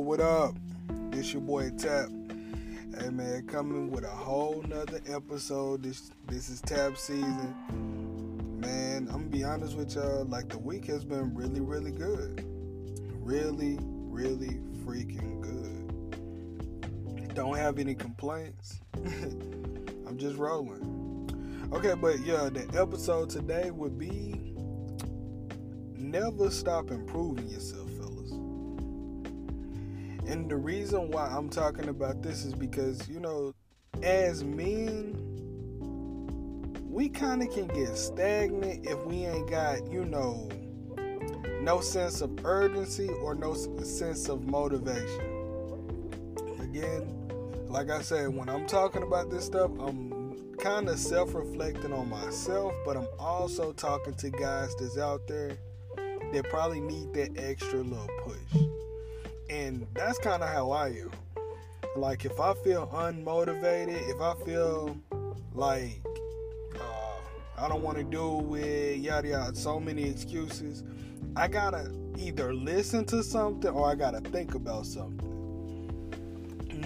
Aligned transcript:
what 0.00 0.20
up? 0.20 0.54
This 1.10 1.34
your 1.34 1.42
boy 1.42 1.68
Tap. 1.76 2.08
Hey 2.98 3.10
man, 3.10 3.46
coming 3.46 3.90
with 3.90 4.04
a 4.04 4.08
whole 4.08 4.64
nother 4.66 5.00
episode. 5.06 5.82
This 5.82 6.10
this 6.26 6.48
is 6.48 6.62
Tap 6.62 6.96
season. 6.96 8.58
Man, 8.58 9.08
I'm 9.08 9.18
gonna 9.18 9.26
be 9.26 9.44
honest 9.44 9.76
with 9.76 9.94
y'all, 9.94 10.24
like 10.24 10.48
the 10.48 10.58
week 10.58 10.86
has 10.86 11.04
been 11.04 11.34
really, 11.34 11.60
really 11.60 11.90
good. 11.90 12.42
Really, 13.20 13.78
really 13.82 14.58
freaking 14.86 15.42
good. 15.42 17.34
Don't 17.34 17.58
have 17.58 17.78
any 17.78 17.94
complaints. 17.94 18.80
I'm 18.94 20.16
just 20.16 20.38
rolling. 20.38 21.28
Okay, 21.74 21.92
but 21.94 22.20
yeah, 22.20 22.48
the 22.50 22.66
episode 22.80 23.28
today 23.28 23.70
would 23.70 23.98
be 23.98 24.54
never 25.94 26.50
stop 26.50 26.90
improving 26.90 27.48
yourself. 27.48 27.89
And 30.30 30.48
the 30.48 30.56
reason 30.56 31.10
why 31.10 31.26
I'm 31.26 31.48
talking 31.48 31.88
about 31.88 32.22
this 32.22 32.44
is 32.44 32.54
because, 32.54 33.08
you 33.08 33.18
know, 33.18 33.52
as 34.00 34.44
men, 34.44 35.16
we 36.88 37.08
kind 37.08 37.42
of 37.42 37.50
can 37.50 37.66
get 37.66 37.96
stagnant 37.96 38.86
if 38.86 39.04
we 39.06 39.26
ain't 39.26 39.50
got, 39.50 39.90
you 39.90 40.04
know, 40.04 40.48
no 41.60 41.80
sense 41.80 42.20
of 42.20 42.46
urgency 42.46 43.08
or 43.08 43.34
no 43.34 43.54
sense 43.54 44.28
of 44.28 44.46
motivation. 44.46 45.20
Again, 46.60 47.12
like 47.66 47.90
I 47.90 48.00
said, 48.00 48.28
when 48.28 48.48
I'm 48.48 48.68
talking 48.68 49.02
about 49.02 49.30
this 49.30 49.46
stuff, 49.46 49.72
I'm 49.80 50.54
kind 50.58 50.88
of 50.88 51.00
self 51.00 51.34
reflecting 51.34 51.92
on 51.92 52.08
myself, 52.08 52.72
but 52.84 52.96
I'm 52.96 53.08
also 53.18 53.72
talking 53.72 54.14
to 54.14 54.30
guys 54.30 54.76
that's 54.76 54.96
out 54.96 55.26
there 55.26 55.58
that 55.96 56.46
probably 56.50 56.80
need 56.80 57.14
that 57.14 57.36
extra 57.36 57.80
little 57.80 58.06
push. 58.22 58.62
And 59.50 59.84
that's 59.94 60.18
kind 60.18 60.44
of 60.44 60.48
how 60.48 60.70
I 60.70 60.88
am. 60.90 61.10
Like, 61.96 62.24
if 62.24 62.38
I 62.38 62.54
feel 62.54 62.86
unmotivated, 62.86 64.08
if 64.08 64.20
I 64.20 64.34
feel 64.44 64.96
like 65.54 66.00
uh, 66.76 67.58
I 67.58 67.68
don't 67.68 67.82
want 67.82 67.98
to 67.98 68.04
do 68.04 68.34
with 68.34 68.98
yada 68.98 69.28
yada, 69.28 69.56
so 69.56 69.80
many 69.80 70.08
excuses, 70.08 70.84
I 71.34 71.48
gotta 71.48 71.92
either 72.16 72.54
listen 72.54 73.04
to 73.06 73.24
something 73.24 73.70
or 73.70 73.90
I 73.90 73.96
gotta 73.96 74.20
think 74.20 74.54
about 74.54 74.86
something. 74.86 75.26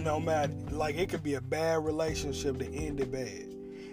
No 0.02 0.18
matter, 0.18 0.54
like, 0.70 0.96
it 0.96 1.10
could 1.10 1.22
be 1.22 1.34
a 1.34 1.42
bad 1.42 1.84
relationship 1.84 2.58
that 2.58 2.72
ended 2.72 3.12
bad. 3.12 3.50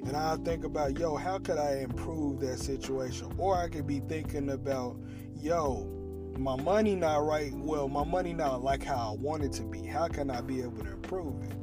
And 0.08 0.16
I 0.16 0.38
think 0.38 0.63
about, 0.63 0.97
yo, 0.97 1.17
how 1.17 1.39
could 1.39 1.58
I 1.58 1.80
improve 1.80 2.39
that 2.39 2.58
situation? 2.58 3.33
Or 3.38 3.58
I 3.58 3.67
could 3.67 3.85
be 3.85 4.00
thinking 4.00 4.50
about, 4.50 4.97
yo, 5.35 6.00
my 6.42 6.56
money 6.56 6.95
not 6.95 7.23
right. 7.23 7.53
Well, 7.53 7.88
my 7.88 8.03
money 8.03 8.34
not 8.34 8.64
like 8.64 8.84
how 8.84 9.14
I 9.14 9.16
want 9.16 9.44
it 9.44 9.53
to 9.53 9.64
be. 9.64 9.86
How 9.86 10.08
can 10.08 10.31
I 10.31 10.42
be 10.42 10.61
able 10.61 10.84
to 10.84 10.92
improve 10.92 11.36
it? 11.44 11.53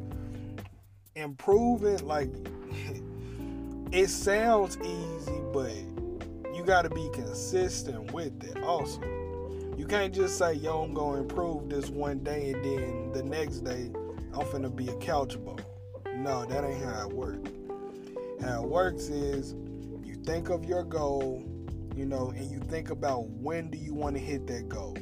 Improving, 1.16 2.06
like, 2.06 2.30
it 3.92 4.08
sounds 4.08 4.78
easy, 4.78 5.40
but 5.52 5.72
you 6.54 6.62
got 6.64 6.82
to 6.82 6.90
be 6.90 7.10
consistent 7.12 8.12
with 8.12 8.44
it 8.44 8.62
also. 8.62 9.00
You 9.76 9.84
can't 9.84 10.14
just 10.14 10.38
say, 10.38 10.54
yo, 10.54 10.82
I'm 10.82 10.94
to 10.94 11.14
improve 11.14 11.68
this 11.68 11.88
one 11.88 12.20
day 12.20 12.52
and 12.52 12.64
then 12.64 13.12
the 13.12 13.22
next 13.22 13.60
day 13.60 13.90
I'm 14.32 14.46
finna 14.46 14.74
be 14.74 14.88
a 14.88 14.96
couch 14.96 15.36
ball. 15.44 15.58
No, 16.14 16.44
that 16.44 16.64
ain't 16.64 16.84
how 16.84 17.08
it 17.08 17.12
works. 17.12 17.50
How 18.40 18.62
it 18.62 18.68
works 18.68 19.08
is 19.08 19.54
you 20.04 20.14
think 20.24 20.50
of 20.50 20.64
your 20.64 20.84
goal, 20.84 21.44
you 21.98 22.06
know, 22.06 22.30
and 22.30 22.48
you 22.48 22.60
think 22.60 22.90
about 22.90 23.26
when 23.26 23.70
do 23.70 23.76
you 23.76 23.92
want 23.92 24.14
to 24.14 24.22
hit 24.22 24.46
that 24.46 24.68
goal. 24.68 24.96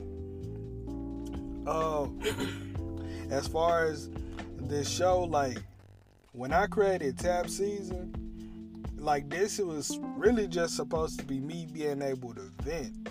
Uh, 1.66 2.06
as 3.30 3.46
far 3.46 3.84
as 3.84 4.08
this 4.56 4.88
show, 4.88 5.24
like 5.24 5.58
when 6.32 6.54
I 6.54 6.66
created 6.66 7.18
Tap 7.18 7.50
Season, 7.50 8.14
like 8.96 9.28
this 9.28 9.58
it 9.58 9.66
was 9.66 9.98
really 10.16 10.48
just 10.48 10.74
supposed 10.74 11.18
to 11.18 11.26
be 11.26 11.38
me 11.38 11.68
being 11.70 12.00
able 12.00 12.32
to 12.32 12.50
vent. 12.62 13.10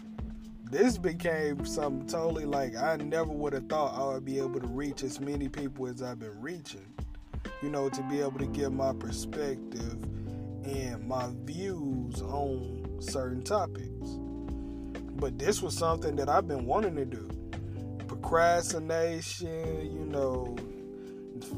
This 0.72 0.98
became 0.98 1.64
something 1.64 2.08
totally 2.08 2.46
like 2.46 2.76
I 2.76 2.96
never 2.96 3.32
would 3.32 3.54
have 3.54 3.70
thought 3.70 3.94
I 3.94 4.16
would 4.16 4.26
be 4.26 4.40
able 4.40 4.62
to 4.62 4.68
reach 4.68 5.04
as 5.04 5.20
many 5.20 5.48
people 5.48 5.86
as 5.86 6.02
I've 6.02 6.18
been 6.18 6.42
reaching. 6.42 6.92
You 7.62 7.70
know, 7.70 7.90
to 7.90 8.02
be 8.10 8.20
able 8.20 8.40
to 8.40 8.48
give 8.48 8.74
my 8.74 8.94
perspective 8.94 10.04
and 10.66 11.08
my 11.08 11.30
views 11.46 12.24
on 12.24 12.95
certain 13.00 13.44
topics. 13.44 14.20
But 15.18 15.40
this 15.40 15.62
was 15.62 15.78
something 15.78 16.16
that 16.18 16.30
I've 16.30 16.48
been 16.48 16.66
wanting 16.66 16.96
to 16.96 17.06
do. 17.06 17.30
Procrastination, 18.08 19.92
you 19.92 20.06
know, 20.06 20.56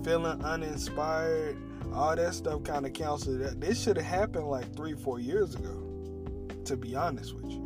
feeling 0.03 0.43
uninspired, 0.43 1.57
all 1.93 2.15
that 2.15 2.33
stuff 2.33 2.63
kind 2.63 2.85
of 2.85 2.93
counts. 2.93 3.25
That 3.25 3.59
this 3.59 3.81
should 3.81 3.97
have 3.97 4.05
happened 4.05 4.47
like 4.47 4.75
three, 4.75 4.93
four 4.93 5.19
years 5.19 5.55
ago. 5.55 5.83
To 6.65 6.75
be 6.75 6.95
honest 6.97 7.33
with 7.33 7.49
you, 7.49 7.61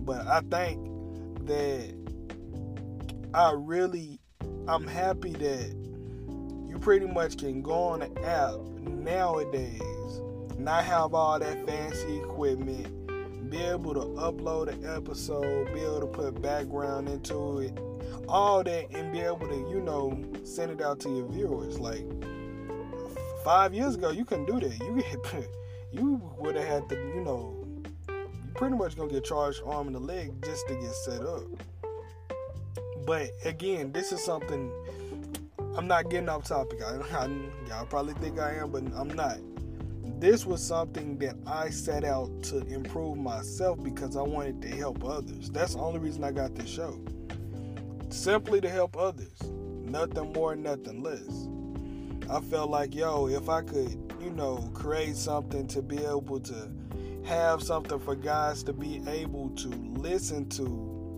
but 0.00 0.26
I 0.26 0.40
think 0.50 1.46
that 1.46 1.94
I 3.32 3.52
really, 3.56 4.18
I'm 4.66 4.88
happy 4.88 5.30
that 5.34 5.76
you 6.68 6.78
pretty 6.80 7.06
much 7.06 7.38
can 7.38 7.62
go 7.62 7.74
on 7.74 8.00
the 8.00 8.24
app 8.24 8.58
nowadays, 8.80 9.80
not 10.64 10.84
have 10.84 11.14
all 11.14 11.38
that 11.38 11.66
fancy 11.66 12.18
equipment, 12.18 13.50
be 13.50 13.58
able 13.58 13.94
to 13.94 14.00
upload 14.20 14.68
an 14.68 14.84
episode, 14.86 15.72
be 15.74 15.80
able 15.80 16.00
to 16.00 16.06
put 16.06 16.40
background 16.40 17.08
into 17.08 17.58
it, 17.58 17.78
all 18.28 18.62
that, 18.62 18.90
and 18.92 19.12
be 19.12 19.20
able 19.20 19.48
to, 19.48 19.56
you 19.70 19.80
know, 19.80 20.18
send 20.44 20.70
it 20.70 20.80
out 20.80 21.00
to 21.00 21.08
your 21.08 21.28
viewers. 21.28 21.78
Like 21.78 22.04
five 23.44 23.74
years 23.74 23.96
ago, 23.96 24.10
you 24.10 24.24
couldn't 24.24 24.46
do 24.46 24.60
that. 24.60 24.78
You 24.78 25.02
you 25.92 26.32
would 26.38 26.54
have 26.56 26.66
had 26.66 26.88
to, 26.90 26.94
you 26.94 27.22
know, 27.22 27.66
you 28.08 28.52
pretty 28.54 28.76
much 28.76 28.96
gonna 28.96 29.10
get 29.10 29.24
charged 29.24 29.62
arm 29.66 29.88
and 29.88 29.96
a 29.96 30.00
leg 30.00 30.32
just 30.44 30.66
to 30.68 30.74
get 30.74 30.92
set 30.92 31.22
up. 31.22 31.42
But 33.04 33.30
again, 33.44 33.90
this 33.92 34.12
is 34.12 34.24
something 34.24 34.70
I'm 35.76 35.88
not 35.88 36.08
getting 36.08 36.28
off 36.28 36.44
topic. 36.44 36.80
I, 36.82 36.96
I, 37.18 37.28
y'all 37.68 37.86
probably 37.86 38.14
think 38.14 38.38
I 38.38 38.54
am, 38.54 38.70
but 38.70 38.84
I'm 38.94 39.08
not. 39.08 39.38
This 40.22 40.46
was 40.46 40.64
something 40.64 41.18
that 41.18 41.34
I 41.48 41.68
set 41.70 42.04
out 42.04 42.44
to 42.44 42.58
improve 42.68 43.18
myself 43.18 43.82
because 43.82 44.16
I 44.16 44.22
wanted 44.22 44.62
to 44.62 44.68
help 44.68 45.04
others. 45.04 45.50
That's 45.50 45.74
the 45.74 45.80
only 45.80 45.98
reason 45.98 46.22
I 46.22 46.30
got 46.30 46.54
this 46.54 46.70
show. 46.70 47.00
Simply 48.08 48.60
to 48.60 48.68
help 48.68 48.96
others. 48.96 49.42
Nothing 49.42 50.32
more, 50.32 50.54
nothing 50.54 51.02
less. 51.02 51.48
I 52.30 52.40
felt 52.40 52.70
like, 52.70 52.94
yo, 52.94 53.26
if 53.26 53.48
I 53.48 53.62
could, 53.62 54.14
you 54.20 54.30
know, 54.30 54.70
create 54.74 55.16
something 55.16 55.66
to 55.66 55.82
be 55.82 55.98
able 56.04 56.38
to 56.38 56.70
have 57.24 57.60
something 57.60 57.98
for 57.98 58.14
guys 58.14 58.62
to 58.62 58.72
be 58.72 59.02
able 59.08 59.48
to 59.56 59.68
listen 59.70 60.48
to, 60.50 60.62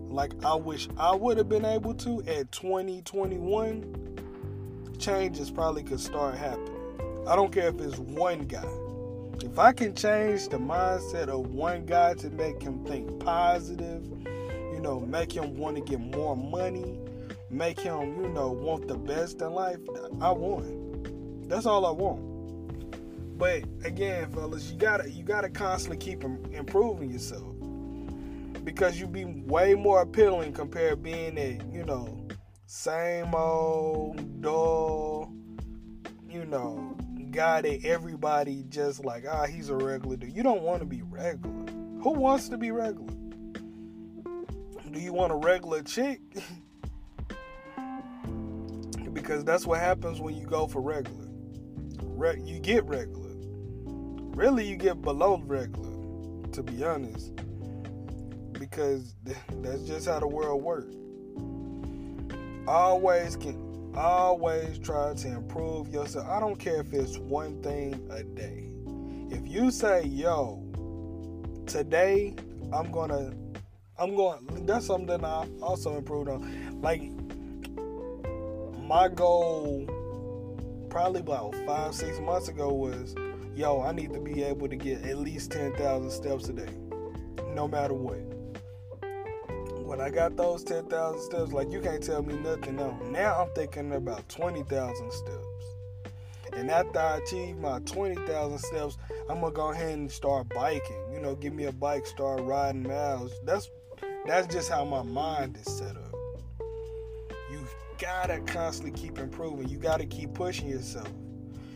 like 0.09 0.31
I 0.43 0.55
wish 0.55 0.89
I 0.97 1.13
would 1.13 1.37
have 1.37 1.47
been 1.47 1.65
able 1.65 1.93
to 1.93 2.21
at 2.21 2.51
2021, 2.51 4.95
changes 4.97 5.51
probably 5.51 5.83
could 5.83 5.99
start 5.99 6.33
happening. 6.33 6.71
I 7.27 7.35
don't 7.35 7.51
care 7.51 7.67
if 7.67 7.79
it's 7.79 7.99
one 7.99 8.45
guy. 8.45 8.65
If 9.43 9.59
I 9.59 9.73
can 9.73 9.93
change 9.93 10.47
the 10.49 10.57
mindset 10.57 11.27
of 11.27 11.47
one 11.47 11.85
guy 11.85 12.13
to 12.15 12.29
make 12.29 12.61
him 12.61 12.85
think 12.85 13.19
positive, 13.19 14.05
you 14.73 14.79
know, 14.81 15.01
make 15.01 15.31
him 15.31 15.55
want 15.57 15.75
to 15.75 15.81
get 15.81 15.99
more 15.99 16.37
money, 16.37 16.97
make 17.49 17.79
him, 17.79 18.21
you 18.21 18.29
know, 18.29 18.51
want 18.51 18.87
the 18.87 18.95
best 18.95 19.41
in 19.41 19.51
life, 19.51 19.79
I 20.21 20.31
won. 20.31 21.43
That's 21.47 21.65
all 21.65 21.85
I 21.85 21.91
want. 21.91 23.37
But 23.37 23.63
again, 23.83 24.31
fellas, 24.31 24.71
you 24.71 24.77
gotta 24.77 25.09
you 25.11 25.23
gotta 25.23 25.49
constantly 25.49 25.97
keep 25.97 26.23
improving 26.23 27.11
yourself 27.11 27.55
because 28.63 28.99
you 28.99 29.07
be 29.07 29.25
way 29.25 29.75
more 29.75 30.01
appealing 30.01 30.53
compared 30.53 30.91
to 30.91 30.97
being 30.97 31.37
a 31.37 31.59
you 31.71 31.83
know 31.83 32.25
same 32.65 33.35
old 33.35 34.41
dull, 34.41 35.31
you 36.29 36.45
know, 36.45 36.97
guy 37.35 37.61
that 37.61 37.85
everybody 37.85 38.63
just 38.69 39.05
like 39.05 39.25
ah 39.29 39.45
he's 39.45 39.69
a 39.69 39.75
regular 39.75 40.17
dude. 40.17 40.35
You 40.35 40.43
don't 40.43 40.61
want 40.61 40.79
to 40.79 40.85
be 40.85 41.01
regular. 41.03 41.53
Who 42.01 42.11
wants 42.11 42.49
to 42.49 42.57
be 42.57 42.71
regular? 42.71 43.13
Do 44.91 44.99
you 44.99 45.13
want 45.13 45.31
a 45.33 45.35
regular 45.35 45.81
chick? 45.81 46.21
because 49.13 49.43
that's 49.43 49.65
what 49.65 49.79
happens 49.79 50.19
when 50.19 50.35
you 50.35 50.45
go 50.45 50.67
for 50.67 50.81
regular. 50.81 51.27
Re- 52.01 52.41
you 52.43 52.59
get 52.59 52.85
regular 52.85 53.25
really 54.35 54.67
you 54.67 54.75
get 54.75 55.01
below 55.01 55.41
regular 55.45 55.89
to 56.51 56.61
be 56.61 56.83
honest 56.83 57.33
because 58.51 59.15
that's 59.61 59.83
just 59.83 60.07
how 60.07 60.19
the 60.19 60.27
world 60.27 60.61
works 60.61 60.93
always 62.67 63.37
can 63.37 63.64
always 63.97 64.79
try 64.79 65.13
to 65.13 65.27
improve 65.27 65.89
yourself. 65.89 66.27
I 66.27 66.39
don't 66.39 66.57
care 66.57 66.81
if 66.81 66.93
it's 66.93 67.17
one 67.17 67.61
thing 67.61 68.07
a 68.11 68.23
day. 68.23 68.69
If 69.35 69.47
you 69.47 69.71
say 69.71 70.03
yo 70.03 70.61
today 71.65 72.35
i'm 72.71 72.91
gonna 72.91 73.33
i'm 73.97 74.15
going 74.15 74.65
that's 74.67 74.85
something 74.85 75.25
i 75.25 75.47
also 75.61 75.97
improved 75.97 76.29
on. 76.29 76.81
Like 76.81 77.01
my 78.87 79.07
goal 79.07 79.87
probably 80.95 81.19
about 81.19 81.53
five, 81.65 81.93
six 81.93 82.21
months 82.21 82.47
ago 82.47 82.71
was, 82.71 83.15
yo, 83.53 83.81
I 83.81 83.91
need 83.91 84.13
to 84.13 84.19
be 84.21 84.43
able 84.43 84.69
to 84.69 84.77
get 84.77 85.03
at 85.03 85.17
least 85.17 85.51
10,000 85.51 86.09
steps 86.09 86.47
a 86.47 86.53
day, 86.53 86.71
no 87.53 87.67
matter 87.67 87.93
what. 87.93 88.34
When 89.85 90.01
I 90.01 90.09
got 90.09 90.35
those 90.35 90.63
10,000 90.63 91.21
steps, 91.21 91.51
like 91.51 91.71
you 91.71 91.79
can't 91.79 92.01
tell 92.01 92.23
me 92.23 92.33
nothing 92.33 92.77
now. 92.77 92.99
Now 93.11 93.43
I'm 93.43 93.53
thinking 93.53 93.93
about 93.93 94.27
20,000 94.29 95.11
steps. 95.11 95.45
And 96.53 96.71
after 96.71 96.99
I 96.99 97.17
achieve 97.17 97.57
my 97.57 97.79
20,000 97.81 98.57
steps, 98.57 98.97
I'm 99.29 99.41
gonna 99.41 99.53
go 99.53 99.71
ahead 99.71 99.93
and 99.95 100.11
start 100.11 100.49
biking. 100.49 101.13
You 101.13 101.19
know, 101.19 101.35
give 101.35 101.53
me 101.53 101.65
a 101.65 101.71
bike, 101.71 102.07
start 102.07 102.41
riding 102.41 102.81
miles. 102.81 103.31
That's 103.45 103.69
that's 104.25 104.51
just 104.51 104.71
how 104.71 104.85
my 104.85 105.03
mind 105.03 105.55
is 105.57 105.77
set 105.77 105.95
up. 105.95 106.15
You 107.51 107.59
gotta 107.99 108.39
constantly 108.39 108.99
keep 108.99 109.19
improving. 109.19 109.69
You 109.69 109.77
gotta 109.77 110.07
keep 110.07 110.33
pushing 110.33 110.67
yourself. 110.67 111.11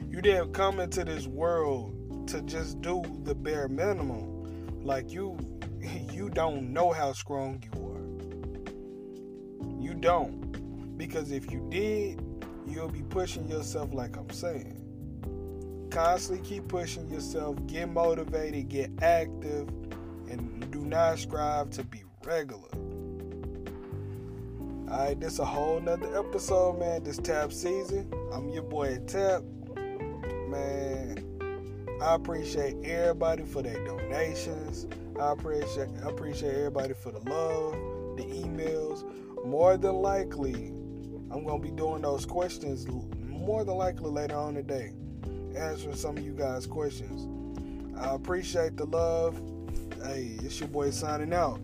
You 0.10 0.20
didn't 0.24 0.54
come 0.54 0.80
into 0.80 1.06
this 1.06 1.28
world 1.28 2.28
to 2.30 2.42
just 2.42 2.82
do 2.82 3.04
the 3.24 3.36
bare 3.36 3.68
minimum. 3.68 4.84
Like 4.84 5.12
you 5.12 5.38
you 6.12 6.30
don't 6.32 6.74
know 6.74 6.92
how 6.92 7.14
strong 7.14 7.64
you 7.64 7.86
are. 7.86 7.89
Don't. 10.00 10.98
Because 10.98 11.32
if 11.32 11.52
you 11.52 11.66
did, 11.70 12.22
you'll 12.68 12.90
be 12.90 13.04
pushing 13.04 13.48
yourself 13.48 13.94
like 13.94 14.18
I'm 14.18 14.30
saying. 14.30 14.76
Constantly 15.90 16.48
keep 16.48 16.68
pushing 16.68 17.10
yourself, 17.10 17.56
get 17.68 17.90
motivated, 17.90 18.70
get 18.70 18.92
active, 19.02 19.68
and 20.30 20.72
do 20.72 20.82
not 20.82 21.18
strive 21.18 21.70
to 21.72 21.84
be 21.84 22.04
regular. 22.24 22.70
Alright, 24.90 25.20
this 25.20 25.40
a 25.40 25.46
whole 25.46 25.80
nother 25.80 26.18
episode, 26.18 26.80
man. 26.80 27.04
This 27.04 27.18
tap 27.18 27.52
season. 27.52 28.12
I'm 28.34 28.50
your 28.50 28.64
boy 28.64 29.00
Tap. 29.06 29.44
Man, 30.48 31.24
I 32.02 32.16
appreciate 32.16 32.76
everybody 32.84 33.44
for 33.44 33.62
their 33.62 33.84
donations. 33.86 34.88
I 35.20 35.34
appreciate 35.34 35.90
I 36.04 36.10
appreciate 36.10 36.56
everybody 36.56 36.94
for 36.94 37.12
the 37.12 37.20
love, 37.20 37.74
the 38.18 38.24
emails. 38.24 39.04
More 39.46 39.78
than 39.78 39.96
likely, 39.96 40.68
I'm 41.32 41.44
gonna 41.46 41.60
be 41.60 41.72
doing 41.72 42.02
those 42.02 42.26
questions 42.26 42.88
more 43.28 43.64
than 43.64 43.76
likely 43.76 44.12
later 44.12 44.36
on 44.36 44.54
today, 44.54 44.94
answering 45.56 45.96
some 45.96 46.18
of 46.18 46.24
you 46.24 46.34
guys' 46.34 46.68
questions. 46.68 47.28
I 47.98 48.14
appreciate 48.14 48.78
the 48.78 48.86
love. 48.86 49.42
Hey, 50.04 50.38
it's 50.44 50.60
your 50.60 50.70
boy 50.70 50.92
signing 50.92 51.34
out. 51.34 51.60